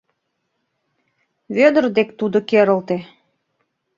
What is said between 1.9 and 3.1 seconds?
дек тудо керылте.